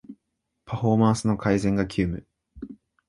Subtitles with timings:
[0.65, 2.25] パフォーマンスの改善が急務